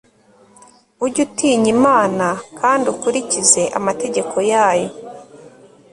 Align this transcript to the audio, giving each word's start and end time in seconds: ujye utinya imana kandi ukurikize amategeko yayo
ujye 1.05 1.21
utinya 1.27 1.69
imana 1.75 2.27
kandi 2.59 2.85
ukurikize 2.93 3.63
amategeko 3.79 4.35
yayo 4.51 4.87